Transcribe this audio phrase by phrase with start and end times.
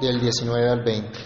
[0.00, 1.18] del 19 al 20.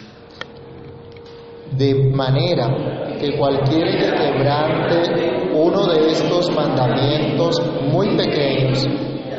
[1.77, 7.61] De manera que cualquiera que quebrante uno de estos mandamientos
[7.91, 8.87] muy pequeños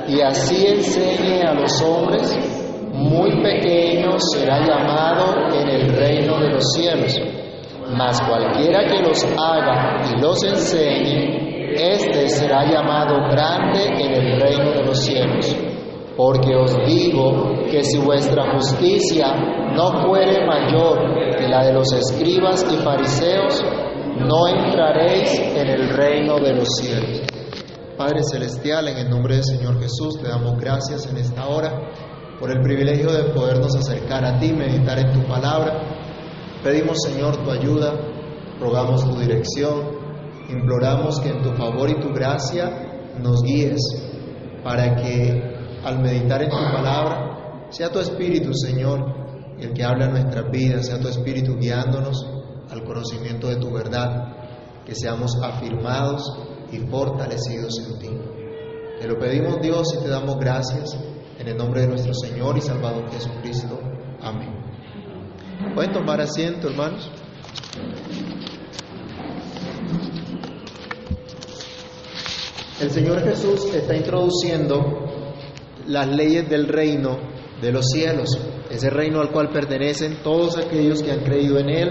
[0.07, 2.37] y así enseñe a los hombres,
[2.93, 7.19] muy pequeño será llamado en el reino de los cielos.
[7.95, 14.71] Mas cualquiera que los haga y los enseñe, éste será llamado grande en el reino
[14.71, 15.55] de los cielos.
[16.17, 19.35] Porque os digo que si vuestra justicia
[19.75, 23.61] no fuere mayor que la de los escribas y fariseos,
[24.19, 27.21] no entraréis en el reino de los cielos.
[27.97, 31.91] Padre Celestial, en el nombre del Señor Jesús, te damos gracias en esta hora
[32.39, 35.81] por el privilegio de podernos acercar a ti, meditar en tu palabra.
[36.63, 37.93] Pedimos, Señor, tu ayuda,
[38.59, 39.81] rogamos tu dirección,
[40.49, 42.69] imploramos que en tu favor y tu gracia
[43.19, 43.81] nos guíes
[44.63, 45.54] para que
[45.85, 49.05] al meditar en tu palabra sea tu Espíritu, Señor,
[49.59, 52.25] el que habla en nuestras vidas, sea tu Espíritu guiándonos
[52.69, 56.23] al conocimiento de tu verdad, que seamos afirmados
[56.71, 58.09] y fortalecidos en ti.
[58.99, 60.97] Te lo pedimos Dios y te damos gracias
[61.37, 63.79] en el nombre de nuestro Señor y Salvador Jesucristo.
[64.21, 64.55] Amén.
[65.73, 67.11] Pueden tomar asiento, hermanos.
[72.79, 75.04] El Señor Jesús está introduciendo
[75.87, 77.17] las leyes del reino
[77.61, 78.37] de los cielos,
[78.69, 81.89] ese reino al cual pertenecen todos aquellos que han creído en Él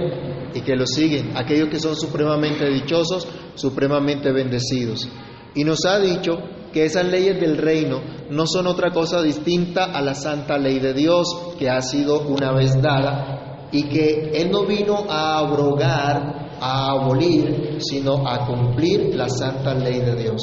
[0.54, 5.08] y que lo siguen, aquellos que son supremamente dichosos, supremamente bendecidos.
[5.54, 6.38] Y nos ha dicho
[6.72, 10.92] que esas leyes del reino no son otra cosa distinta a la santa ley de
[10.92, 16.90] Dios que ha sido una vez dada y que Él no vino a abrogar, a
[16.90, 20.42] abolir, sino a cumplir la santa ley de Dios.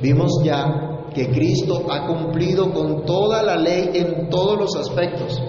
[0.00, 0.87] Vimos ya
[1.18, 5.42] que Cristo ha cumplido con toda la ley en todos los aspectos,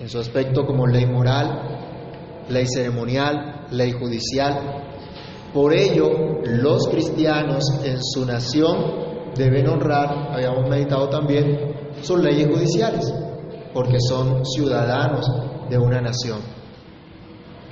[0.00, 4.84] en su aspecto como ley moral, ley ceremonial, ley judicial.
[5.52, 13.12] Por ello, los cristianos en su nación deben honrar, habíamos meditado también, sus leyes judiciales,
[13.74, 15.30] porque son ciudadanos
[15.68, 16.38] de una nación.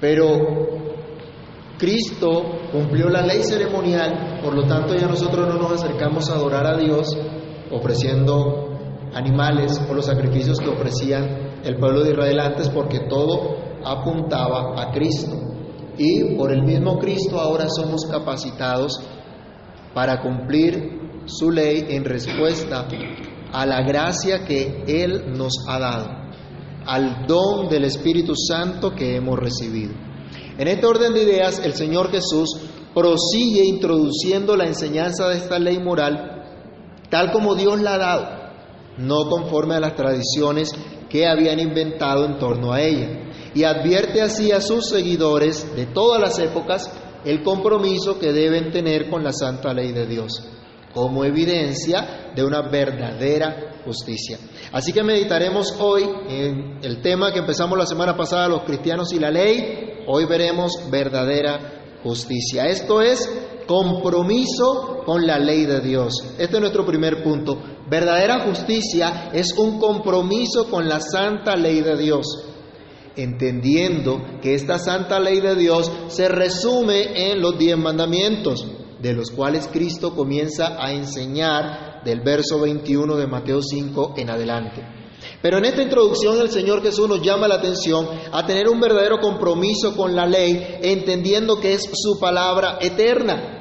[0.03, 0.37] Pero
[1.79, 2.43] Cristo
[2.77, 6.77] cumplió la ley ceremonial, por lo tanto ya nosotros no nos acercamos a adorar a
[6.77, 7.09] Dios
[7.71, 8.69] ofreciendo
[9.15, 14.93] animales o los sacrificios que ofrecían el pueblo de Israel antes, porque todo apuntaba a
[14.93, 15.37] Cristo.
[15.97, 19.01] Y por el mismo Cristo ahora somos capacitados
[19.95, 22.87] para cumplir su ley en respuesta
[23.53, 26.09] a la gracia que Él nos ha dado,
[26.85, 30.06] al don del Espíritu Santo que hemos recibido.
[30.59, 32.59] En este orden de ideas, el Señor Jesús
[32.95, 36.37] prosigue introduciendo la enseñanza de esta ley moral
[37.11, 38.29] tal como Dios la ha dado,
[38.99, 40.73] no conforme a las tradiciones
[41.09, 46.21] que habían inventado en torno a ella, y advierte así a sus seguidores de todas
[46.21, 46.91] las épocas
[47.25, 50.53] el compromiso que deben tener con la santa ley de Dios
[50.95, 54.39] como evidencia de una verdadera justicia.
[54.73, 59.19] Así que meditaremos hoy en el tema que empezamos la semana pasada, los cristianos y
[59.19, 59.96] la ley.
[60.07, 62.67] Hoy veremos verdadera justicia.
[62.67, 63.29] Esto es
[63.67, 66.13] compromiso con la ley de Dios.
[66.39, 67.59] Este es nuestro primer punto.
[67.89, 72.47] Verdadera justicia es un compromiso con la santa ley de Dios
[73.17, 78.67] entendiendo que esta santa ley de Dios se resume en los diez mandamientos
[79.01, 84.83] de los cuales Cristo comienza a enseñar del verso 21 de Mateo 5 en adelante.
[85.43, 89.19] Pero en esta introducción el Señor Jesús nos llama la atención a tener un verdadero
[89.21, 93.53] compromiso con la ley, entendiendo que es su palabra eterna.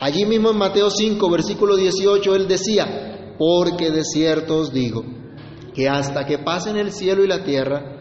[0.00, 5.04] Allí mismo en Mateo 5, versículo 18, Él decía, porque de cierto os digo,
[5.74, 7.94] que hasta que pasen el cielo y la tierra,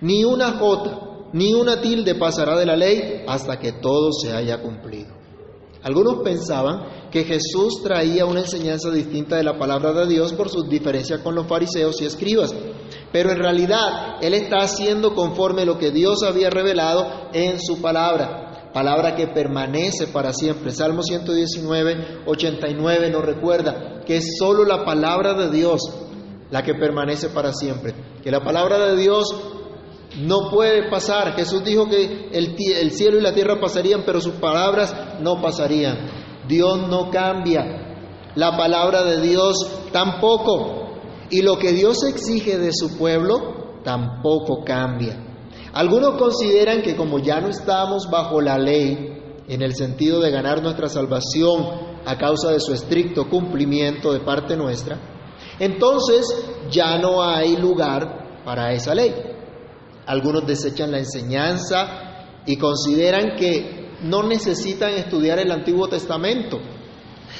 [0.00, 1.00] ni una jota,
[1.32, 5.17] ni una tilde pasará de la ley hasta que todo se haya cumplido.
[5.82, 10.68] Algunos pensaban que Jesús traía una enseñanza distinta de la palabra de Dios por sus
[10.68, 12.54] diferencias con los fariseos y escribas,
[13.12, 18.70] pero en realidad Él está haciendo conforme lo que Dios había revelado en su palabra,
[18.72, 20.72] palabra que permanece para siempre.
[20.72, 25.80] Salmo 119, 89 nos recuerda que es solo la palabra de Dios
[26.50, 29.26] la que permanece para siempre, que la palabra de Dios
[30.16, 31.34] no puede pasar.
[31.34, 35.96] Jesús dijo que el, el, cielo y la tierra pasarían, pero sus palabras no pasarían.
[36.48, 38.30] Dios no cambia.
[38.34, 39.56] La palabra de Dios
[39.92, 40.88] tampoco.
[41.30, 45.24] Y lo que Dios exige de su pueblo tampoco cambia.
[45.72, 49.14] Algunos consideran que como ya no estamos bajo la ley,
[49.46, 51.66] en el sentido de ganar nuestra salvación
[52.04, 54.98] a causa de su estricto cumplimiento de parte nuestra,
[55.58, 56.26] entonces
[56.70, 59.14] ya no hay lugar para esa ley.
[60.08, 66.58] Algunos desechan la enseñanza y consideran que no necesitan estudiar el Antiguo Testamento.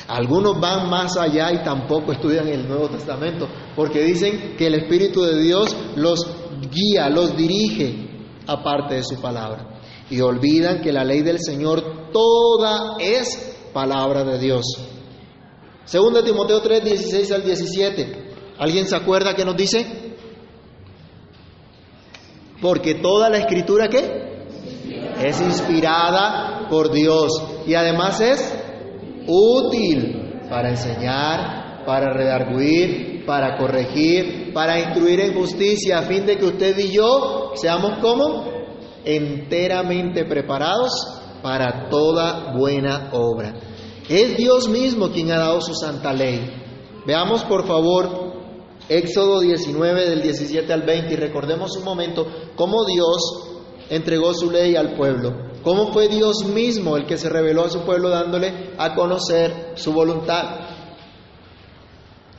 [0.06, 5.22] Algunos van más allá y tampoco estudian el Nuevo Testamento, porque dicen que el Espíritu
[5.22, 6.26] de Dios los
[6.70, 8.06] guía, los dirige
[8.46, 9.80] aparte de su palabra.
[10.10, 14.66] Y olvidan que la ley del Señor toda es palabra de Dios.
[15.86, 18.28] Segundo Timoteo 3, 16 al 17.
[18.58, 20.08] ¿Alguien se acuerda qué nos dice?
[22.60, 24.28] Porque toda la escritura ¿qué?
[25.22, 27.30] es inspirada por Dios
[27.66, 28.54] y además es
[29.26, 36.46] útil para enseñar, para redarguir, para corregir, para instruir en justicia, a fin de que
[36.46, 38.44] usted y yo seamos como
[39.04, 40.92] enteramente preparados
[41.42, 43.54] para toda buena obra.
[44.08, 46.40] Es Dios mismo quien ha dado su santa ley.
[47.06, 48.27] Veamos por favor
[48.88, 52.26] Éxodo 19 del 17 al 20 y recordemos un momento
[52.56, 53.20] cómo Dios
[53.90, 57.80] entregó su ley al pueblo, cómo fue Dios mismo el que se reveló a su
[57.82, 60.60] pueblo dándole a conocer su voluntad.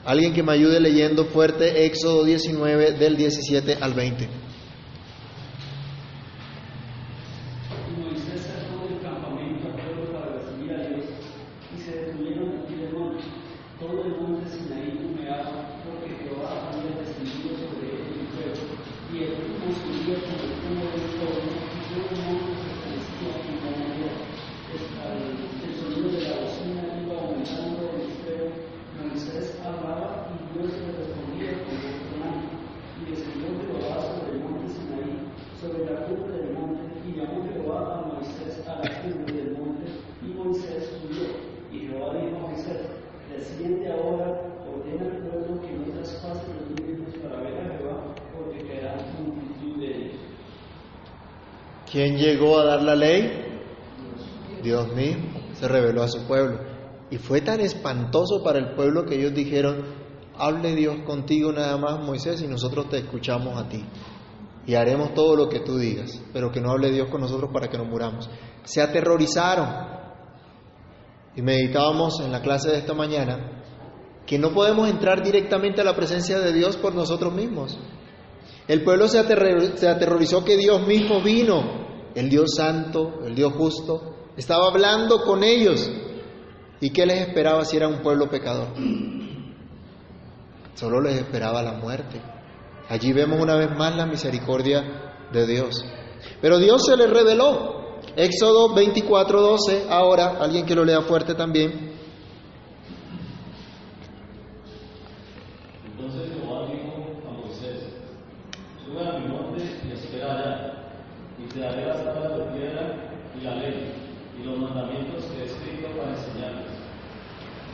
[0.06, 4.49] Alguien que me ayude leyendo fuerte Éxodo 19 del 17 al 20.
[52.00, 53.30] ¿Quién llegó a dar la ley?
[54.64, 56.58] Dios mismo se reveló a su pueblo.
[57.12, 59.84] Y fue tan espantoso para el pueblo que ellos dijeron,
[60.38, 63.84] hable Dios contigo nada más, Moisés, y nosotros te escuchamos a ti.
[64.66, 67.68] Y haremos todo lo que tú digas, pero que no hable Dios con nosotros para
[67.68, 68.30] que nos muramos.
[68.64, 69.68] Se aterrorizaron.
[71.36, 73.62] Y meditábamos en la clase de esta mañana
[74.26, 77.78] que no podemos entrar directamente a la presencia de Dios por nosotros mismos.
[78.70, 81.79] El pueblo se, aterrorizó que Dios mismo vino,
[82.16, 85.90] el Dios santo, el Dios justo, estaba hablando con ellos.
[86.82, 88.70] ¿Y qué les esperaba si era un pueblo pecador?
[90.76, 92.22] Solo les esperaba la muerte.
[92.88, 95.86] Allí vemos una vez más la misericordia de Dios.
[96.42, 98.00] Pero Dios se les reveló.
[98.16, 101.89] Éxodo 24, 12, ahora, alguien que lo lea fuerte también.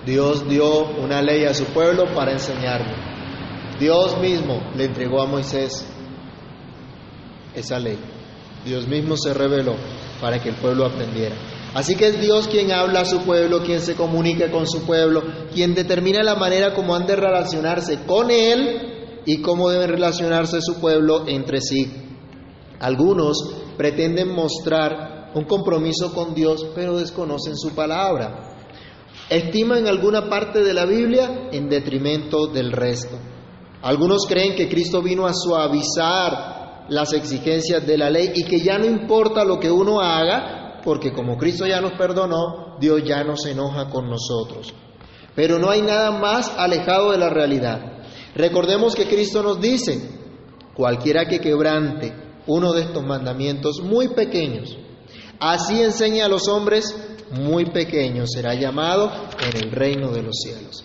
[0.06, 2.94] Dios dio una ley a su pueblo para enseñarle.
[3.80, 5.86] Dios mismo le entregó a Moisés
[7.56, 7.98] esa ley.
[8.64, 9.76] Dios mismo se reveló
[10.22, 11.36] para que el pueblo aprendiera.
[11.74, 15.24] Así que es Dios quien habla a su pueblo, quien se comunica con su pueblo,
[15.54, 20.80] quien determina la manera como han de relacionarse con Él y cómo deben relacionarse su
[20.80, 21.92] pueblo entre sí.
[22.80, 23.38] Algunos
[23.76, 28.55] pretenden mostrar un compromiso con Dios, pero desconocen su palabra
[29.30, 33.18] estiman alguna parte de la Biblia en detrimento del resto.
[33.82, 38.78] Algunos creen que Cristo vino a suavizar las exigencias de la ley y que ya
[38.78, 43.36] no importa lo que uno haga, porque como Cristo ya nos perdonó, Dios ya no
[43.36, 44.74] se enoja con nosotros.
[45.36, 48.04] Pero no hay nada más alejado de la realidad.
[48.36, 50.10] Recordemos que Cristo nos dice,
[50.76, 52.14] cualquiera que quebrante
[52.48, 54.78] uno de estos mandamientos muy pequeños,
[55.40, 56.96] así enseña a los hombres,
[57.32, 60.84] muy pequeño será llamado en el reino de los cielos.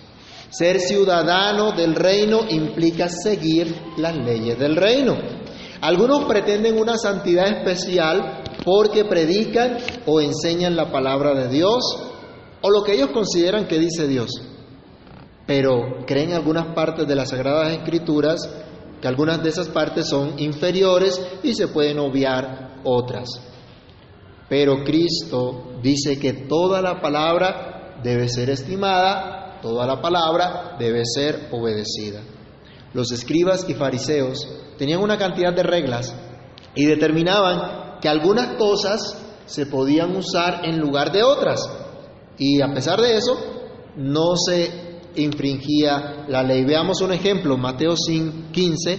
[0.51, 5.17] Ser ciudadano del reino implica seguir las leyes del reino.
[5.81, 11.83] Algunos pretenden una santidad especial porque predican o enseñan la palabra de Dios
[12.63, 14.31] o lo que ellos consideran que dice Dios.
[15.47, 18.49] Pero creen algunas partes de las Sagradas Escrituras
[19.01, 23.50] que algunas de esas partes son inferiores y se pueden obviar otras.
[24.51, 31.49] Pero Cristo dice que toda la palabra debe ser estimada, toda la palabra debe ser
[31.53, 32.21] obedecida.
[32.93, 36.13] Los escribas y fariseos tenían una cantidad de reglas
[36.75, 41.61] y determinaban que algunas cosas se podían usar en lugar de otras.
[42.37, 43.39] Y a pesar de eso,
[43.95, 46.65] no se infringía la ley.
[46.65, 48.99] Veamos un ejemplo, Mateo 15,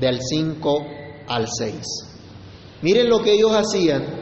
[0.00, 0.86] del 5
[1.28, 1.80] al 6.
[2.82, 4.19] Miren lo que ellos hacían.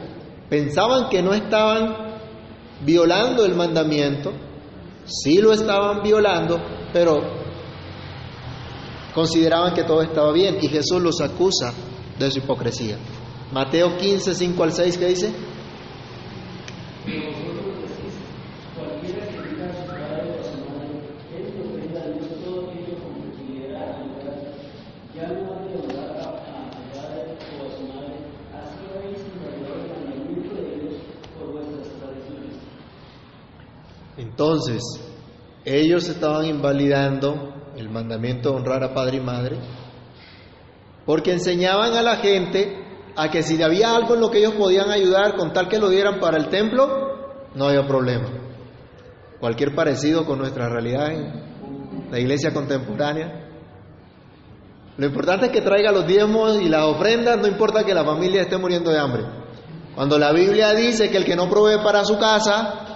[0.49, 1.95] Pensaban que no estaban
[2.81, 4.33] violando el mandamiento,
[5.05, 6.59] sí lo estaban violando,
[6.91, 7.19] pero
[9.13, 11.73] consideraban que todo estaba bien y Jesús los acusa
[12.17, 12.97] de su hipocresía.
[13.51, 15.33] Mateo 15, 5 al 6, ¿qué dice?
[34.59, 34.99] Entonces,
[35.63, 39.57] ellos estaban invalidando el mandamiento de honrar a padre y madre
[41.05, 42.85] porque enseñaban a la gente
[43.15, 45.89] a que si había algo en lo que ellos podían ayudar con tal que lo
[45.89, 48.27] dieran para el templo, no había problema.
[49.39, 53.47] Cualquier parecido con nuestra realidad en la iglesia contemporánea.
[54.97, 58.41] Lo importante es que traiga los diezmos y las ofrendas, no importa que la familia
[58.41, 59.23] esté muriendo de hambre.
[59.95, 62.88] Cuando la Biblia dice que el que no provee para su casa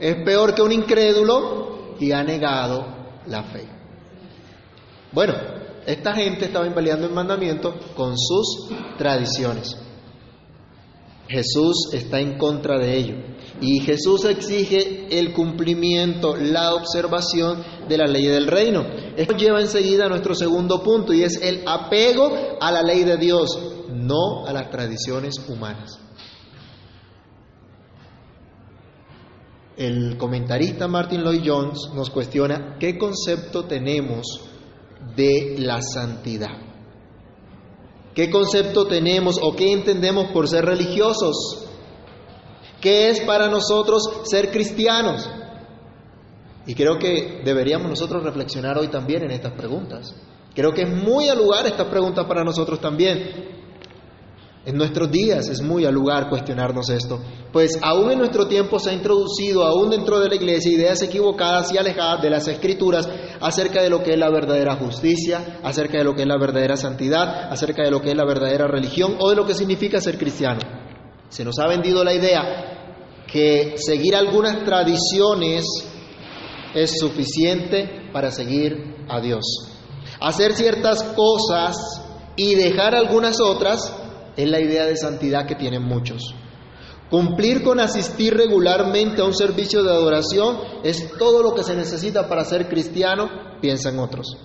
[0.00, 2.86] es peor que un incrédulo y ha negado
[3.26, 3.68] la fe.
[5.12, 5.34] Bueno,
[5.86, 9.76] esta gente estaba invalidando el mandamiento con sus tradiciones.
[11.28, 13.14] Jesús está en contra de ello.
[13.60, 18.84] Y Jesús exige el cumplimiento, la observación de la ley del reino.
[19.16, 23.16] Esto lleva enseguida a nuestro segundo punto y es el apego a la ley de
[23.16, 23.50] Dios,
[23.92, 26.00] no a las tradiciones humanas.
[29.80, 34.42] El comentarista Martin Lloyd Jones nos cuestiona qué concepto tenemos
[35.16, 36.50] de la santidad.
[38.14, 41.66] ¿Qué concepto tenemos o qué entendemos por ser religiosos?
[42.78, 45.26] ¿Qué es para nosotros ser cristianos?
[46.66, 50.14] Y creo que deberíamos nosotros reflexionar hoy también en estas preguntas.
[50.54, 53.59] Creo que es muy al lugar estas preguntas para nosotros también.
[54.66, 57.18] En nuestros días es muy al lugar cuestionarnos esto,
[57.50, 61.72] pues aún en nuestro tiempo se ha introducido, aún dentro de la iglesia, ideas equivocadas
[61.72, 63.08] y alejadas de las escrituras
[63.40, 66.76] acerca de lo que es la verdadera justicia, acerca de lo que es la verdadera
[66.76, 70.18] santidad, acerca de lo que es la verdadera religión o de lo que significa ser
[70.18, 70.60] cristiano.
[71.30, 75.64] Se nos ha vendido la idea que seguir algunas tradiciones
[76.74, 79.42] es suficiente para seguir a Dios.
[80.20, 82.02] Hacer ciertas cosas
[82.36, 83.99] y dejar algunas otras
[84.36, 86.34] es la idea de santidad que tienen muchos.
[87.10, 92.28] Cumplir con asistir regularmente a un servicio de adoración es todo lo que se necesita
[92.28, 93.28] para ser cristiano,
[93.60, 94.36] piensan otros.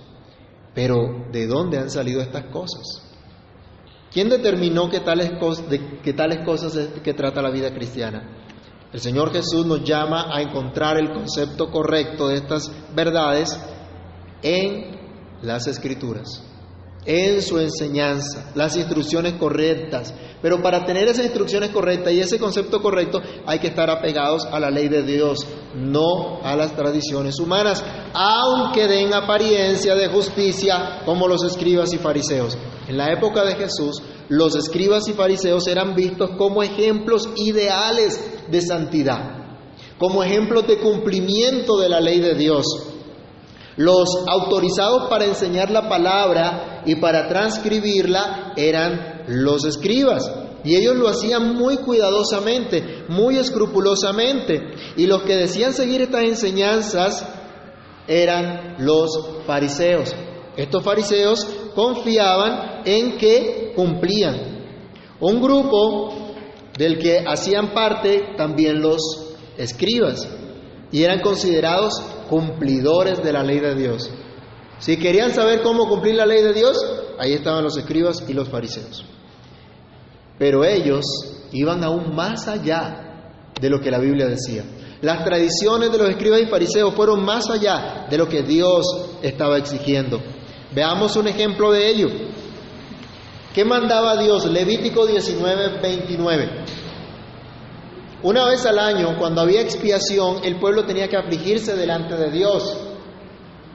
[0.74, 3.04] Pero, ¿de dónde han salido estas cosas?
[4.12, 5.30] ¿Quién determinó que tales,
[5.70, 8.42] de, cosas es que trata la vida cristiana?
[8.92, 13.60] El Señor Jesús nos llama a encontrar el concepto correcto de estas verdades
[14.42, 15.00] en
[15.42, 16.55] las Escrituras
[17.06, 20.14] en su enseñanza, las instrucciones correctas.
[20.42, 24.60] Pero para tener esas instrucciones correctas y ese concepto correcto hay que estar apegados a
[24.60, 25.46] la ley de Dios,
[25.76, 27.84] no a las tradiciones humanas,
[28.14, 32.58] aunque den apariencia de justicia como los escribas y fariseos.
[32.88, 38.20] En la época de Jesús, los escribas y fariseos eran vistos como ejemplos ideales
[38.50, 39.58] de santidad,
[39.98, 42.66] como ejemplos de cumplimiento de la ley de Dios.
[43.78, 50.32] Los autorizados para enseñar la palabra y para transcribirla eran los escribas.
[50.64, 54.62] Y ellos lo hacían muy cuidadosamente, muy escrupulosamente.
[54.96, 57.28] Y los que decían seguir estas enseñanzas
[58.08, 59.10] eran los
[59.46, 60.16] fariseos.
[60.56, 64.56] Estos fariseos confiaban en que cumplían.
[65.20, 66.34] Un grupo
[66.78, 70.28] del que hacían parte también los escribas
[70.92, 71.94] y eran considerados
[72.30, 74.10] cumplidores de la ley de Dios.
[74.80, 76.78] Si querían saber cómo cumplir la ley de Dios,
[77.20, 79.06] ahí estaban los escribas y los fariseos.
[80.38, 81.06] Pero ellos
[81.52, 83.06] iban aún más allá
[83.60, 84.64] de lo que la Biblia decía.
[85.02, 88.86] Las tradiciones de los escribas y fariseos fueron más allá de lo que Dios
[89.22, 90.22] estaba exigiendo.
[90.74, 92.10] Veamos un ejemplo de ello.
[93.54, 94.46] ¿Qué mandaba Dios?
[94.46, 96.65] Levítico 19, 29.
[98.26, 102.76] Una vez al año, cuando había expiación, el pueblo tenía que afligirse delante de Dios.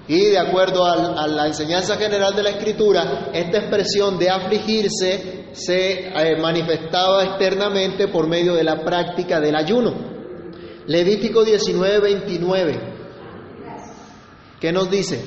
[0.09, 6.09] Y de acuerdo a, la enseñanza general de la Escritura, esta expresión de afligirse se
[6.09, 9.95] eh, manifestaba externamente por medio de la práctica del ayuno.
[10.89, 12.81] Levítico 19, 29.
[14.59, 15.23] ¿Qué nos dice?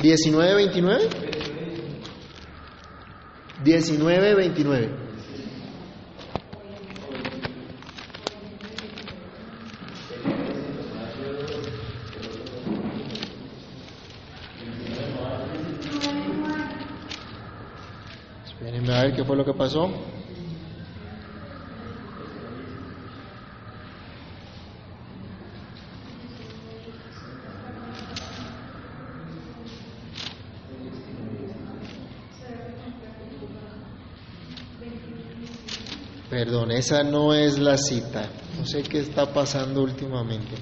[0.00, 1.33] 19, 29.
[3.64, 4.88] 19, 29.
[18.44, 19.90] Espérenme a ver qué fue lo que pasó.
[36.34, 38.28] Perdón, esa no es la cita.
[38.58, 40.56] No sé qué está pasando últimamente.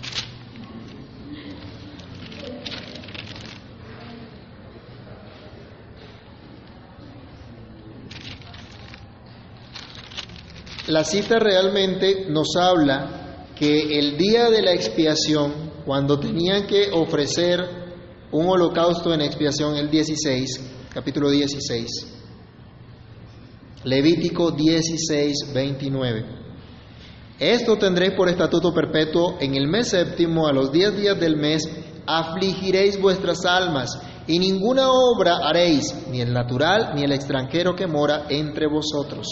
[10.88, 17.60] La cita realmente nos habla que el día de la expiación, cuando tenían que ofrecer
[18.30, 20.60] un holocausto en expiación, el 16,
[20.92, 22.21] capítulo 16,
[23.84, 26.24] Levítico 16, 29.
[27.38, 31.68] Esto tendréis por estatuto perpetuo en el mes séptimo, a los diez días del mes,
[32.06, 33.90] afligiréis vuestras almas,
[34.26, 39.26] y ninguna obra haréis, ni el natural ni el extranjero que mora entre vosotros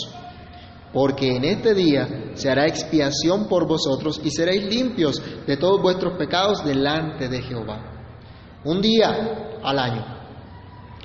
[0.92, 6.18] porque en este día se hará expiación por vosotros y seréis limpios de todos vuestros
[6.18, 8.58] pecados delante de Jehová.
[8.64, 10.04] Un día al año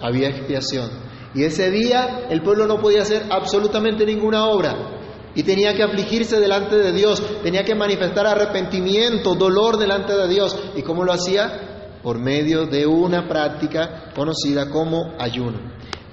[0.02, 0.90] había expiación
[1.36, 6.40] y ese día el pueblo no podía hacer absolutamente ninguna obra y tenía que afligirse
[6.40, 10.58] delante de Dios, tenía que manifestar arrepentimiento, dolor delante de Dios.
[10.78, 11.98] ¿Y cómo lo hacía?
[12.02, 15.60] Por medio de una práctica conocida como ayuno.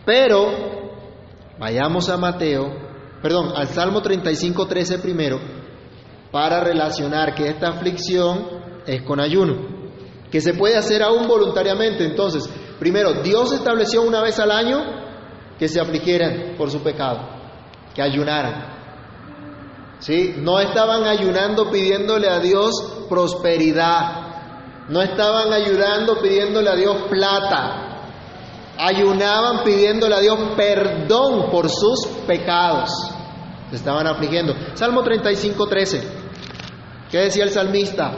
[0.05, 0.51] Pero,
[1.57, 2.83] vayamos a Mateo
[3.23, 5.39] perdón, al Salmo 35, 13 primero,
[6.33, 8.49] para relacionar que esta aflicción
[8.85, 9.55] es con ayuno,
[10.31, 12.05] que se puede hacer aún voluntariamente.
[12.05, 12.51] Entonces,
[12.81, 15.02] primero, Dios estableció una vez al año
[15.63, 17.21] que se afligieran por su pecado,
[17.95, 18.67] que ayunaran.
[20.01, 20.35] ¿Sí?
[20.39, 28.11] No estaban ayunando pidiéndole a Dios prosperidad, no estaban ayunando pidiéndole a Dios plata,
[28.77, 32.91] ayunaban pidiéndole a Dios perdón por sus pecados.
[33.71, 34.57] Se estaban afligiendo.
[34.75, 36.03] Salmo 35, 13.
[37.09, 38.17] ¿Qué decía el salmista?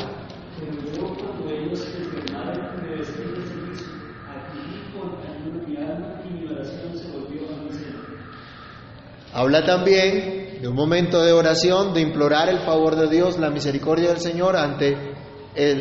[9.34, 14.10] Habla también de un momento de oración, de implorar el favor de Dios, la misericordia
[14.10, 14.96] del Señor ante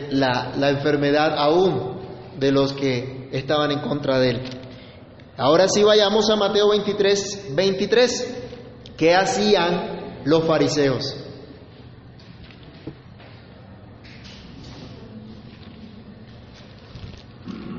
[0.10, 2.02] la, la enfermedad aún
[2.40, 4.42] de los que estaban en contra de él.
[5.38, 8.38] Ahora sí vayamos a Mateo 23, 23.
[8.98, 11.16] ¿Qué hacían los fariseos?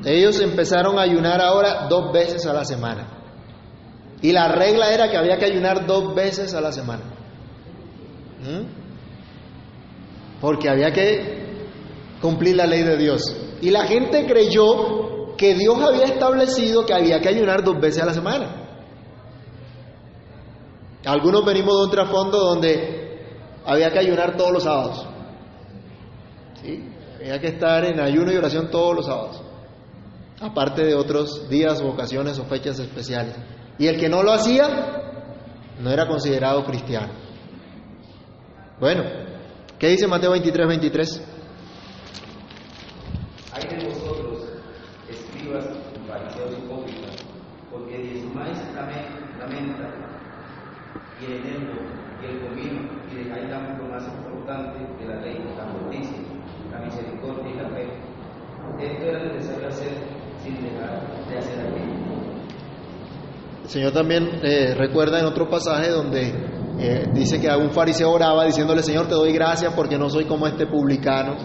[0.05, 3.24] Ellos empezaron a ayunar ahora dos veces a la semana.
[4.21, 7.03] Y la regla era que había que ayunar dos veces a la semana.
[8.41, 8.65] ¿Mm?
[10.41, 11.45] Porque había que
[12.21, 13.21] cumplir la ley de Dios.
[13.61, 18.05] Y la gente creyó que Dios había establecido que había que ayunar dos veces a
[18.05, 18.65] la semana.
[21.05, 23.19] Algunos venimos de un trasfondo donde
[23.65, 25.05] había que ayunar todos los sábados.
[26.61, 26.89] ¿Sí?
[27.17, 29.41] Había que estar en ayuno y oración todos los sábados.
[30.41, 33.35] Aparte de otros días ocasiones o fechas especiales.
[33.77, 34.67] Y el que no lo hacía
[35.81, 37.13] no era considerado cristiano.
[38.79, 39.03] Bueno,
[39.77, 41.21] ¿qué dice Mateo 23, 23?
[51.21, 51.73] y el enemigo
[52.21, 56.17] y el comino y dejáis lo más importante de la ley, la justicia,
[56.71, 57.87] la misericordia y la fe.
[58.79, 59.93] Esto era necesario hacer
[60.43, 62.04] sin dejar de hacer aquello.
[63.65, 66.21] El Señor también eh, recuerda en otro pasaje donde
[66.79, 70.25] eh, dice que a un fariseo oraba diciéndole, Señor, te doy gracias porque no soy
[70.25, 71.35] como este publicano,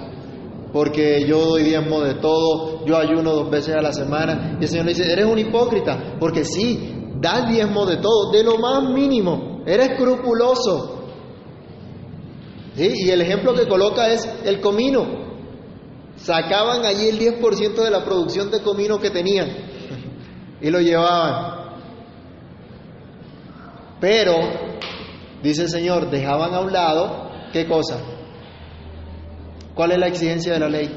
[0.70, 4.59] porque yo doy diezmo de todo, yo ayuno dos veces a la semana.
[4.61, 8.44] Y el Señor le dice, eres un hipócrita, porque sí, das diezmo de todo, de
[8.44, 11.06] lo más mínimo, era escrupuloso.
[12.76, 15.06] Y el ejemplo que coloca es el comino.
[16.16, 19.48] Sacaban allí el 10% de la producción de comino que tenían
[20.61, 21.59] y lo llevaban.
[24.00, 24.36] Pero,
[25.42, 28.00] dice el Señor, dejaban a un lado, ¿qué cosa?
[29.74, 30.90] ¿Cuál es la exigencia de la ley?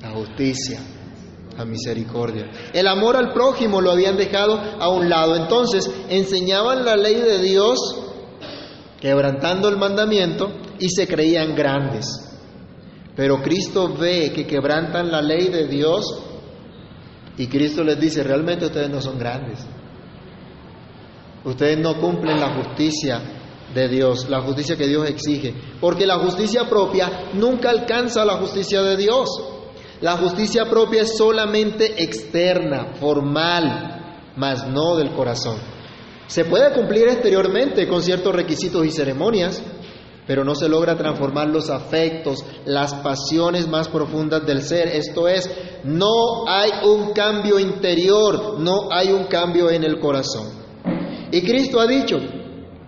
[0.00, 0.80] La justicia
[1.58, 2.48] la misericordia.
[2.72, 5.34] El amor al prójimo lo habían dejado a un lado.
[5.34, 7.78] Entonces enseñaban la ley de Dios,
[9.00, 12.06] quebrantando el mandamiento, y se creían grandes.
[13.16, 16.04] Pero Cristo ve que quebrantan la ley de Dios
[17.36, 19.58] y Cristo les dice, realmente ustedes no son grandes.
[21.48, 23.22] Ustedes no cumplen la justicia
[23.74, 28.82] de Dios, la justicia que Dios exige, porque la justicia propia nunca alcanza la justicia
[28.82, 29.30] de Dios.
[30.02, 35.56] La justicia propia es solamente externa, formal, mas no del corazón.
[36.26, 39.62] Se puede cumplir exteriormente con ciertos requisitos y ceremonias,
[40.26, 44.88] pero no se logra transformar los afectos, las pasiones más profundas del ser.
[44.88, 45.50] Esto es,
[45.84, 50.57] no hay un cambio interior, no hay un cambio en el corazón.
[51.30, 52.18] Y Cristo ha dicho,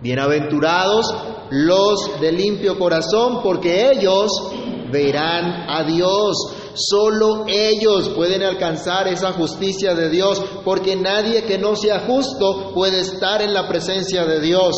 [0.01, 1.05] bienaventurados
[1.51, 4.31] los de limpio corazón, porque ellos
[4.91, 6.35] verán a Dios.
[6.73, 13.01] Solo ellos pueden alcanzar esa justicia de Dios, porque nadie que no sea justo puede
[13.01, 14.75] estar en la presencia de Dios.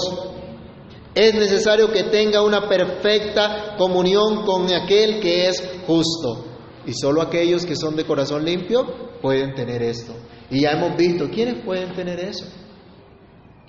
[1.15, 6.45] Es necesario que tenga una perfecta comunión con aquel que es justo.
[6.86, 8.86] Y solo aquellos que son de corazón limpio
[9.21, 10.13] pueden tener esto.
[10.49, 12.45] Y ya hemos visto, ¿quiénes pueden tener eso?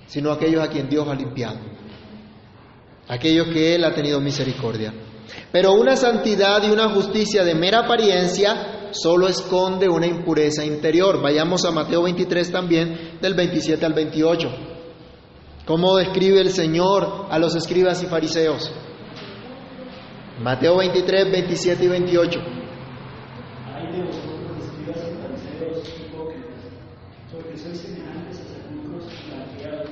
[0.07, 1.59] Sino aquellos a quien Dios ha limpiado.
[3.07, 4.93] Aquellos que Él ha tenido misericordia.
[5.51, 11.21] Pero una santidad y una justicia de mera apariencia solo esconde una impureza interior.
[11.21, 14.49] Vayamos a Mateo 23 también, del 27 al 28.
[15.65, 18.71] ¿Cómo describe el Señor a los escribas y fariseos?
[20.39, 22.39] Mateo 23, 27 y 28.
[23.73, 26.59] Hay de vosotros, escribas y fariseos hipócritas,
[27.31, 29.89] porque sois semejantes a sepulcros blanqueados,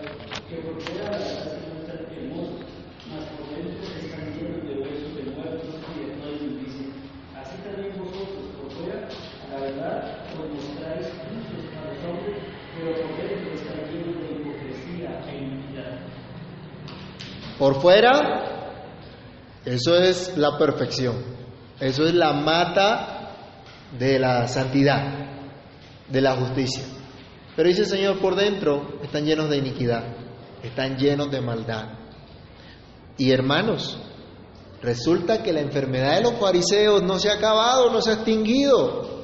[0.50, 2.60] que por fuera la verdad se muestran hermosos,
[3.08, 6.88] mas por dentro están llenos de huesos de muertos y de toda inmundicia.
[7.40, 12.36] Así también vosotros, por fuera, a la verdad, os mostráis justos a los hombres,
[12.76, 16.04] pero por dentro están llenos de hipocresía e iniquidad.
[17.64, 18.92] Por fuera,
[19.64, 21.16] eso es la perfección.
[21.80, 23.38] Eso es la mata
[23.98, 25.02] de la santidad,
[26.10, 26.84] de la justicia.
[27.56, 30.04] Pero dice el Señor, por dentro están llenos de iniquidad,
[30.62, 31.86] están llenos de maldad.
[33.18, 33.98] Y hermanos,
[34.82, 39.24] resulta que la enfermedad de los fariseos no se ha acabado, no se ha extinguido.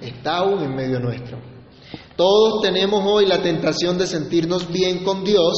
[0.00, 1.57] Está aún en medio nuestro.
[2.18, 5.54] Todos tenemos hoy la tentación de sentirnos bien con Dios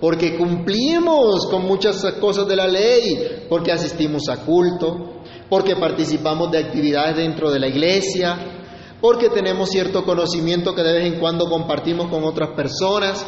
[0.00, 6.58] porque cumplimos con muchas cosas de la ley, porque asistimos a culto, porque participamos de
[6.58, 8.38] actividades dentro de la iglesia,
[9.00, 13.26] porque tenemos cierto conocimiento que de vez en cuando compartimos con otras personas,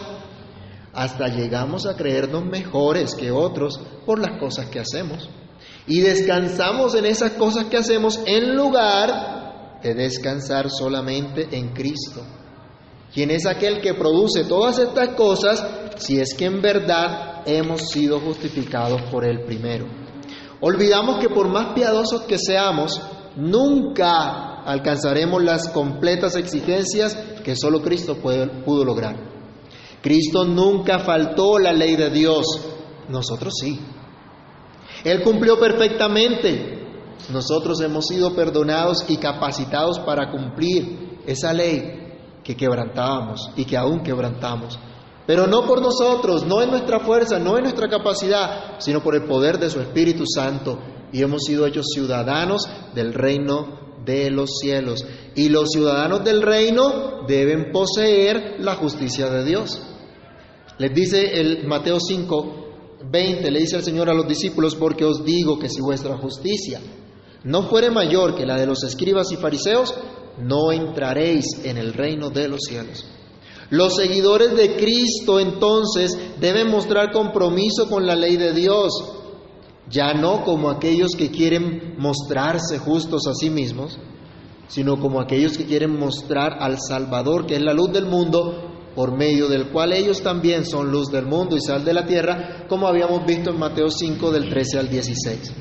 [0.93, 5.29] hasta llegamos a creernos mejores que otros por las cosas que hacemos.
[5.89, 12.23] Y descansamos en esas cosas que hacemos en lugar de descansar solamente en Cristo
[13.13, 18.21] quien es aquel que produce todas estas cosas si es que en verdad hemos sido
[18.21, 19.87] justificados por Él primero.
[20.61, 23.01] Olvidamos que por más piadosos que seamos,
[23.37, 29.17] nunca alcanzaremos las completas exigencias que solo Cristo pudo lograr.
[30.03, 32.47] Cristo nunca faltó la ley de Dios,
[33.09, 33.79] nosotros sí.
[35.05, 36.79] Él cumplió perfectamente.
[37.31, 42.00] Nosotros hemos sido perdonados y capacitados para cumplir esa ley
[42.51, 44.77] que quebrantábamos y que aún quebrantamos.
[45.25, 49.25] Pero no por nosotros, no en nuestra fuerza, no en nuestra capacidad, sino por el
[49.25, 50.81] poder de su Espíritu Santo.
[51.13, 55.07] Y hemos sido hechos ciudadanos del reino de los cielos.
[55.37, 59.81] Y los ciudadanos del reino deben poseer la justicia de Dios.
[60.79, 65.25] Les dice el Mateo 5, 20, le dice el Señor a los discípulos, porque os
[65.25, 66.81] digo que si vuestra justicia
[67.45, 69.95] no fuere mayor que la de los escribas y fariseos,
[70.43, 73.05] no entraréis en el reino de los cielos.
[73.71, 78.91] Los seguidores de Cristo entonces deben mostrar compromiso con la ley de Dios,
[79.89, 83.99] ya no como aquellos que quieren mostrarse justos a sí mismos,
[84.67, 89.17] sino como aquellos que quieren mostrar al Salvador, que es la luz del mundo, por
[89.17, 92.89] medio del cual ellos también son luz del mundo y sal de la tierra, como
[92.89, 95.53] habíamos visto en Mateo 5 del 13 al 16.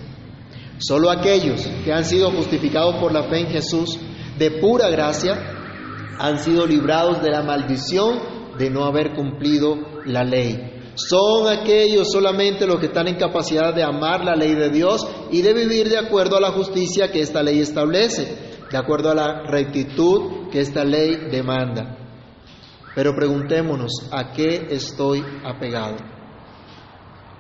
[0.80, 4.00] Solo aquellos que han sido justificados por la fe en Jesús
[4.40, 5.36] de pura gracia
[6.18, 8.20] han sido librados de la maldición
[8.58, 9.76] de no haber cumplido
[10.06, 10.94] la ley.
[10.96, 15.42] Son aquellos solamente los que están en capacidad de amar la ley de Dios y
[15.42, 18.36] de vivir de acuerdo a la justicia que esta ley establece,
[18.70, 21.98] de acuerdo a la rectitud que esta ley demanda.
[22.96, 25.98] Pero preguntémonos, ¿a qué estoy apegado?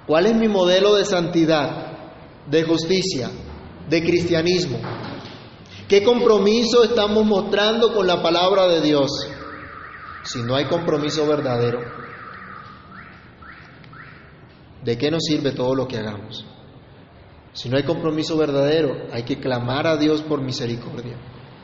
[0.08, 3.30] ¿Cuál es mi modelo de santidad, de justicia,
[3.90, 4.80] de cristianismo?
[5.89, 9.10] ¿Qué compromiso estamos mostrando con la palabra de Dios?
[10.21, 11.80] Si no hay compromiso verdadero,
[14.84, 16.45] ¿de qué nos sirve todo lo que hagamos?
[17.54, 21.17] Si no hay compromiso verdadero, hay que clamar a Dios por misericordia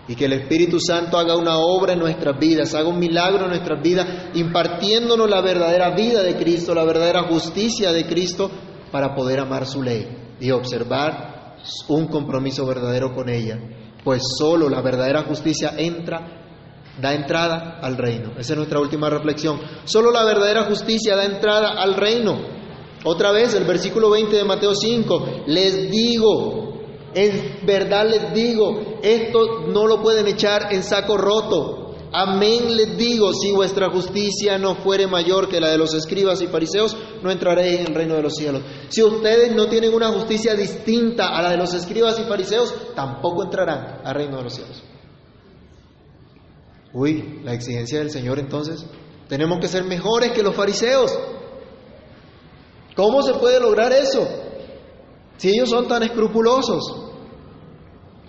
[0.08, 3.52] y que el Espíritu Santo haga una obra en nuestras vidas, haga un milagro en
[3.52, 8.50] nuestras vidas, impartiéndonos la verdadera vida de Cristo, la verdadera justicia de Cristo,
[8.92, 11.58] para poder amar su ley y observar
[11.90, 13.60] un compromiso verdadero con ella
[14.06, 16.44] pues solo la verdadera justicia entra
[17.02, 18.32] da entrada al reino.
[18.38, 19.60] Esa es nuestra última reflexión.
[19.84, 22.38] Solo la verdadera justicia da entrada al reino.
[23.04, 26.80] Otra vez, el versículo 20 de Mateo 5, les digo,
[27.14, 31.85] en verdad les digo, esto no lo pueden echar en saco roto.
[32.18, 36.48] Amén les digo, si vuestra justicia no fuere mayor que la de los escribas y
[36.48, 38.62] fariseos, no entraréis en el reino de los cielos.
[38.88, 43.44] Si ustedes no tienen una justicia distinta a la de los escribas y fariseos, tampoco
[43.44, 44.82] entrarán al reino de los cielos.
[46.94, 48.86] Uy, la exigencia del Señor entonces,
[49.28, 51.20] tenemos que ser mejores que los fariseos.
[52.96, 54.26] ¿Cómo se puede lograr eso?
[55.36, 57.12] Si ellos son tan escrupulosos.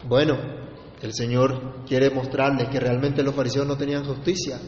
[0.08, 0.55] Bueno,
[1.02, 4.58] el Señor quiere mostrarles que realmente los fariseos no tenían justicia.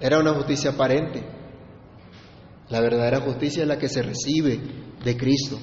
[0.00, 1.24] Era una justicia aparente.
[2.68, 4.60] La verdadera justicia es la que se recibe
[5.04, 5.58] de Cristo.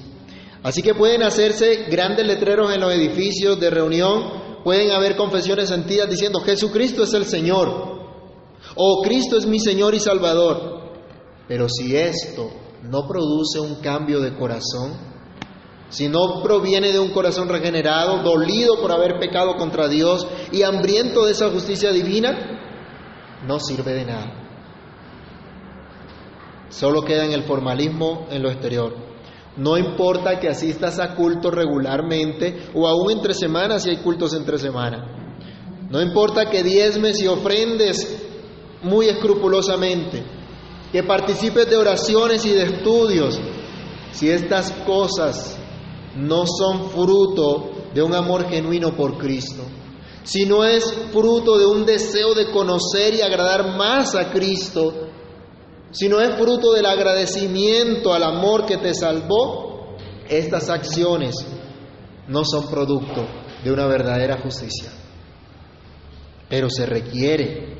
[0.62, 6.08] Así que pueden hacerse grandes letreros en los edificios de reunión, pueden haber confesiones sentidas
[6.08, 7.94] diciendo Jesucristo es el Señor
[8.74, 10.92] o Cristo es mi Señor y Salvador.
[11.46, 12.50] Pero si esto
[12.82, 15.13] no produce un cambio de corazón,
[15.88, 21.24] si no proviene de un corazón regenerado, dolido por haber pecado contra Dios y hambriento
[21.24, 22.60] de esa justicia divina,
[23.46, 24.44] no sirve de nada.
[26.70, 28.96] Solo queda en el formalismo en lo exterior.
[29.56, 34.58] No importa que asistas a cultos regularmente o aún entre semanas si hay cultos entre
[34.58, 35.08] semanas.
[35.88, 38.20] No importa que diezmes y ofrendes
[38.82, 40.24] muy escrupulosamente,
[40.90, 43.40] que participes de oraciones y de estudios,
[44.12, 45.56] si estas cosas
[46.16, 49.64] no son fruto de un amor genuino por Cristo,
[50.24, 55.10] si no es fruto de un deseo de conocer y agradar más a Cristo,
[55.90, 59.96] si no es fruto del agradecimiento al amor que te salvó,
[60.28, 61.36] estas acciones
[62.26, 63.26] no son producto
[63.62, 64.90] de una verdadera justicia.
[66.48, 67.76] Pero se requiere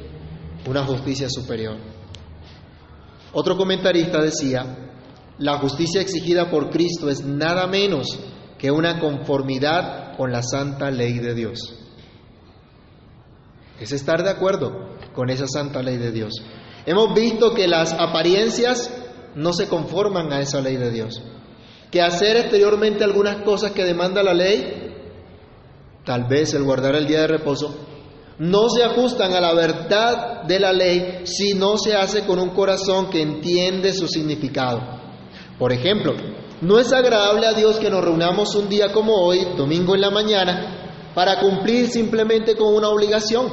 [0.68, 1.76] una justicia superior.
[3.32, 4.93] Otro comentarista decía,
[5.38, 8.18] la justicia exigida por Cristo es nada menos
[8.58, 11.74] que una conformidad con la santa ley de Dios.
[13.80, 16.32] Es estar de acuerdo con esa santa ley de Dios.
[16.86, 18.90] Hemos visto que las apariencias
[19.34, 21.20] no se conforman a esa ley de Dios.
[21.90, 24.94] Que hacer exteriormente algunas cosas que demanda la ley,
[26.04, 27.74] tal vez el guardar el día de reposo,
[28.38, 32.50] no se ajustan a la verdad de la ley si no se hace con un
[32.50, 34.93] corazón que entiende su significado.
[35.58, 36.12] Por ejemplo,
[36.60, 40.10] no es agradable a Dios que nos reunamos un día como hoy, domingo en la
[40.10, 43.46] mañana, para cumplir simplemente con una obligación,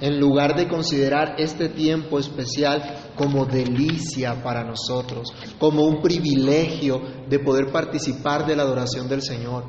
[0.00, 7.38] en lugar de considerar este tiempo especial como delicia para nosotros, como un privilegio de
[7.40, 9.64] poder participar de la adoración del Señor.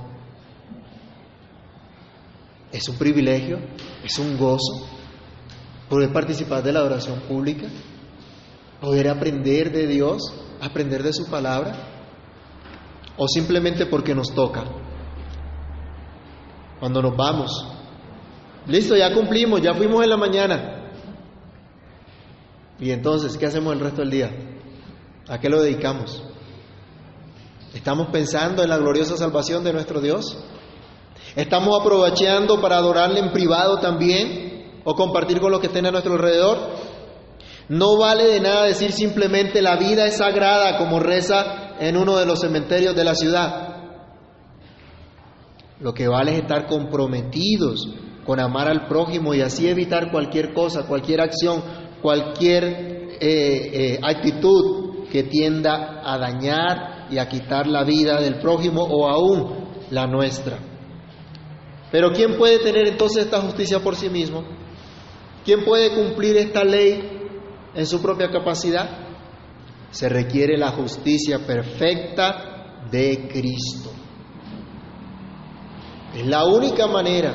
[2.72, 3.58] Es un privilegio,
[4.04, 4.88] es un gozo
[5.90, 7.68] poder participar de la adoración pública,
[8.80, 10.22] poder aprender de Dios,
[10.62, 11.76] aprender de su palabra?
[13.18, 14.64] ¿O simplemente porque nos toca?
[16.80, 17.68] Cuando nos vamos.
[18.68, 20.92] Listo, ya cumplimos, ya fuimos en la mañana.
[22.80, 24.32] Y entonces, ¿qué hacemos el resto del día?
[25.28, 26.24] ¿A qué lo dedicamos?
[27.74, 30.38] ¿Estamos pensando en la gloriosa salvación de nuestro Dios?
[31.36, 34.82] ¿Estamos aprovechando para adorarle en privado también?
[34.86, 36.58] ¿O compartir con los que estén a nuestro alrededor?
[37.70, 42.26] No vale de nada decir simplemente la vida es sagrada como reza en uno de
[42.26, 43.70] los cementerios de la ciudad.
[45.80, 47.88] Lo que vale es estar comprometidos
[48.26, 51.64] con amar al prójimo y así evitar cualquier cosa, cualquier acción,
[52.02, 58.82] cualquier eh, eh, actitud que tienda a dañar y a quitar la vida del prójimo
[58.82, 60.58] o aún la nuestra.
[61.92, 64.44] Pero ¿quién puede tener entonces esta justicia por sí mismo?
[65.46, 67.19] ¿Quién puede cumplir esta ley
[67.80, 68.90] en su propia capacidad.
[69.90, 73.92] Se requiere la justicia perfecta de Cristo.
[76.14, 77.34] Es la única manera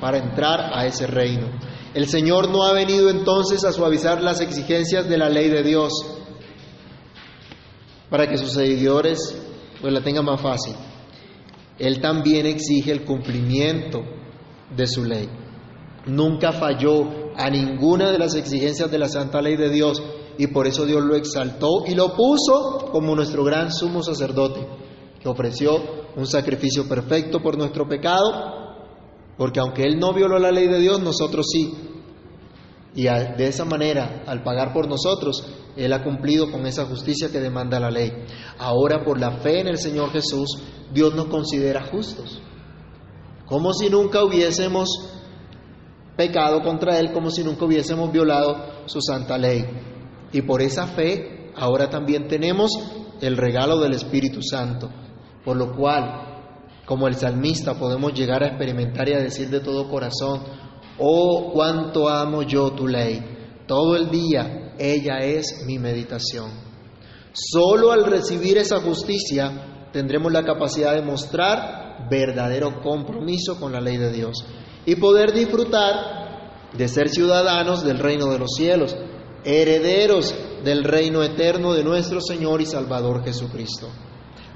[0.00, 1.50] para entrar a ese reino.
[1.94, 5.92] El Señor no ha venido entonces a suavizar las exigencias de la ley de Dios
[8.10, 9.40] para que sus seguidores
[9.80, 10.74] pues la tengan más fácil.
[11.78, 14.02] Él también exige el cumplimiento
[14.74, 15.28] de su ley.
[16.06, 20.02] Nunca falló a ninguna de las exigencias de la santa ley de Dios
[20.38, 24.66] y por eso Dios lo exaltó y lo puso como nuestro gran sumo sacerdote,
[25.20, 28.76] que ofreció un sacrificio perfecto por nuestro pecado,
[29.36, 31.74] porque aunque Él no violó la ley de Dios, nosotros sí.
[32.94, 35.44] Y de esa manera, al pagar por nosotros,
[35.76, 38.10] Él ha cumplido con esa justicia que demanda la ley.
[38.58, 40.62] Ahora, por la fe en el Señor Jesús,
[40.94, 42.40] Dios nos considera justos.
[43.44, 44.88] Como si nunca hubiésemos
[46.16, 49.64] pecado contra Él como si nunca hubiésemos violado su santa ley.
[50.32, 52.70] Y por esa fe, ahora también tenemos
[53.20, 54.90] el regalo del Espíritu Santo,
[55.44, 56.42] por lo cual,
[56.84, 60.42] como el salmista, podemos llegar a experimentar y a decir de todo corazón,
[60.98, 63.22] oh, cuánto amo yo tu ley.
[63.66, 66.50] Todo el día ella es mi meditación.
[67.32, 73.96] Solo al recibir esa justicia tendremos la capacidad de mostrar verdadero compromiso con la ley
[73.96, 74.44] de Dios
[74.86, 78.96] y poder disfrutar de ser ciudadanos del reino de los cielos,
[79.44, 83.88] herederos del reino eterno de nuestro Señor y Salvador Jesucristo.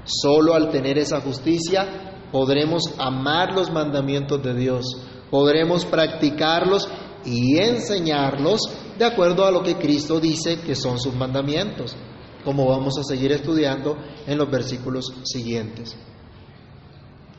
[0.05, 4.85] Solo al tener esa justicia podremos amar los mandamientos de Dios,
[5.29, 6.87] podremos practicarlos
[7.25, 8.61] y enseñarlos
[8.97, 11.95] de acuerdo a lo que Cristo dice que son sus mandamientos,
[12.43, 15.95] como vamos a seguir estudiando en los versículos siguientes.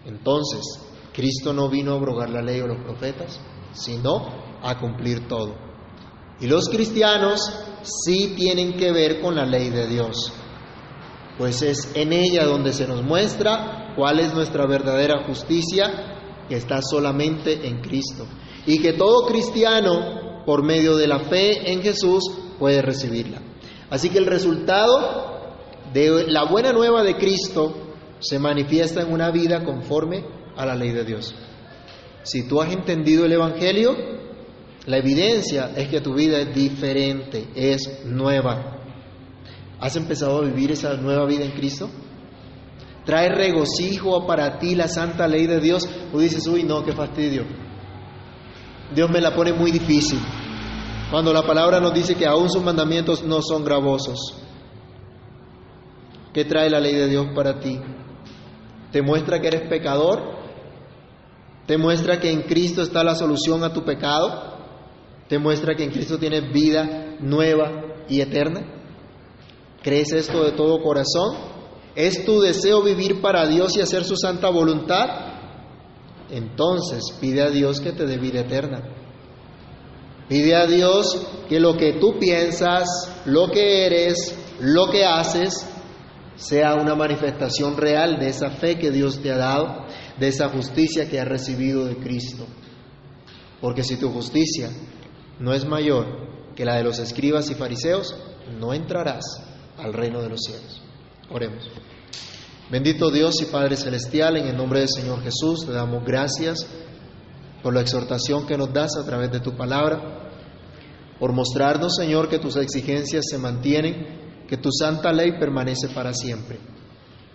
[0.04, 0.62] Entonces,
[1.12, 3.40] Cristo no vino a abrogar la ley o los profetas,
[3.72, 4.28] sino
[4.62, 5.54] a cumplir todo.
[6.40, 7.40] Y los cristianos
[7.82, 10.32] sí tienen que ver con la ley de Dios,
[11.38, 16.80] pues es en ella donde se nos muestra cuál es nuestra verdadera justicia, que está
[16.82, 18.26] solamente en Cristo,
[18.66, 22.24] y que todo cristiano, por medio de la fe en Jesús,
[22.58, 23.40] puede recibirla.
[23.90, 25.32] Así que el resultado
[25.92, 27.74] de la buena nueva de Cristo
[28.18, 30.24] se manifiesta en una vida conforme
[30.56, 31.34] a la ley de Dios.
[32.22, 33.96] Si tú has entendido el Evangelio,
[34.86, 38.78] la evidencia es que tu vida es diferente, es nueva.
[39.80, 41.90] ¿Has empezado a vivir esa nueva vida en Cristo?
[43.04, 45.88] ¿Trae regocijo para ti la santa ley de Dios?
[46.12, 47.44] O dices, uy, no, qué fastidio.
[48.94, 50.20] Dios me la pone muy difícil.
[51.10, 54.36] Cuando la palabra nos dice que aún sus mandamientos no son gravosos.
[56.32, 57.78] ¿Qué trae la ley de Dios para ti?
[58.90, 60.41] ¿Te muestra que eres pecador?
[61.66, 64.56] ¿Te muestra que en Cristo está la solución a tu pecado?
[65.28, 68.60] ¿Te muestra que en Cristo tienes vida nueva y eterna?
[69.82, 71.36] ¿Crees esto de todo corazón?
[71.94, 75.06] ¿Es tu deseo vivir para Dios y hacer su santa voluntad?
[76.30, 78.82] Entonces pide a Dios que te dé vida eterna.
[80.28, 82.88] Pide a Dios que lo que tú piensas,
[83.26, 85.66] lo que eres, lo que haces,
[86.36, 89.86] sea una manifestación real de esa fe que Dios te ha dado,
[90.18, 92.46] de esa justicia que has recibido de Cristo.
[93.60, 94.70] Porque si tu justicia
[95.38, 98.14] no es mayor que la de los escribas y fariseos,
[98.58, 99.24] no entrarás
[99.78, 100.82] al reino de los cielos.
[101.30, 101.68] Oremos.
[102.70, 106.66] Bendito Dios y Padre Celestial, en el nombre del Señor Jesús, te damos gracias
[107.62, 110.30] por la exhortación que nos das a través de tu palabra,
[111.18, 114.21] por mostrarnos, Señor, que tus exigencias se mantienen,
[114.52, 116.58] que tu santa ley permanece para siempre.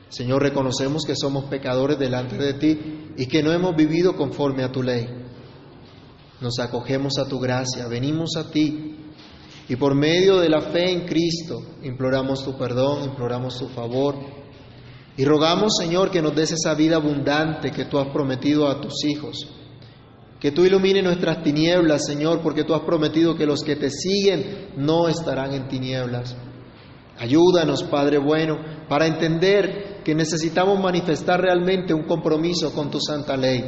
[0.07, 2.79] Señor, reconocemos que somos pecadores delante de ti
[3.17, 5.07] y que no hemos vivido conforme a tu ley.
[6.41, 8.97] Nos acogemos a tu gracia, venimos a ti
[9.67, 14.13] y por medio de la fe en Cristo imploramos tu perdón, imploramos tu favor
[15.17, 19.03] y rogamos, Señor, que nos des esa vida abundante que tú has prometido a tus
[19.05, 19.47] hijos.
[20.39, 24.67] Que tú ilumines nuestras tinieblas, Señor, porque tú has prometido que los que te siguen
[24.77, 26.37] no estarán en tinieblas.
[27.19, 33.63] Ayúdanos, Padre bueno, para entender que necesitamos manifestar realmente un compromiso con tu santa ley.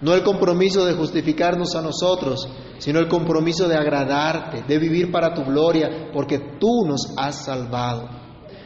[0.00, 5.32] No el compromiso de justificarnos a nosotros, sino el compromiso de agradarte, de vivir para
[5.32, 8.08] tu gloria, porque tú nos has salvado.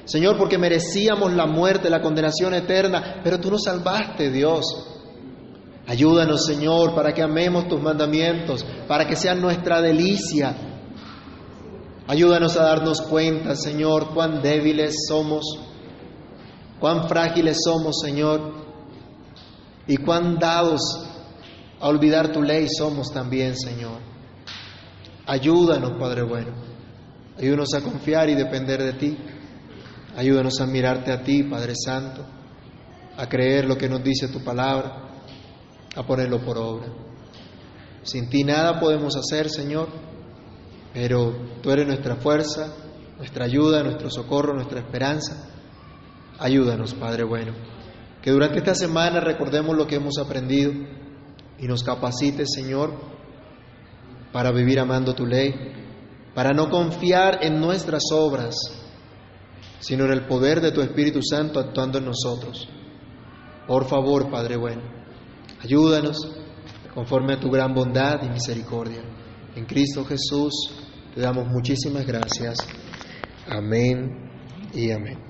[0.06, 4.64] Señor, porque merecíamos la muerte, la condenación eterna, pero tú nos salvaste, Dios.
[5.86, 10.75] Ayúdanos, Señor, para que amemos tus mandamientos, para que sean nuestra delicia.
[12.08, 15.44] Ayúdanos a darnos cuenta, Señor, cuán débiles somos,
[16.78, 18.52] cuán frágiles somos, Señor,
[19.88, 20.80] y cuán dados
[21.80, 24.00] a olvidar tu ley somos también, Señor.
[25.26, 26.52] Ayúdanos, Padre bueno.
[27.36, 29.18] Ayúdanos a confiar y depender de ti.
[30.16, 32.24] Ayúdanos a mirarte a ti, Padre Santo,
[33.16, 35.10] a creer lo que nos dice tu palabra,
[35.96, 36.86] a ponerlo por obra.
[38.04, 39.88] Sin ti nada podemos hacer, Señor,
[40.96, 42.72] pero tú eres nuestra fuerza,
[43.18, 45.46] nuestra ayuda, nuestro socorro, nuestra esperanza.
[46.38, 47.52] Ayúdanos, Padre bueno.
[48.22, 50.72] Que durante esta semana recordemos lo que hemos aprendido
[51.58, 52.94] y nos capacites, Señor,
[54.32, 55.54] para vivir amando tu ley,
[56.34, 58.54] para no confiar en nuestras obras,
[59.80, 62.70] sino en el poder de tu Espíritu Santo actuando en nosotros.
[63.66, 64.80] Por favor, Padre bueno,
[65.62, 66.16] ayúdanos
[66.94, 69.02] conforme a tu gran bondad y misericordia.
[69.54, 70.85] En Cristo Jesús
[71.20, 72.56] damos muchísimas gracias.
[73.46, 74.30] Amén
[74.72, 75.25] y amén.